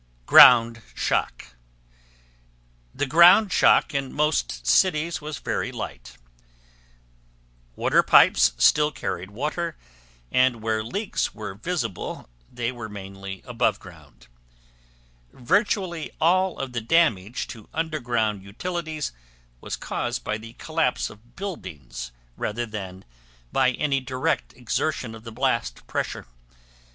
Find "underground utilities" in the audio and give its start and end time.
17.71-19.11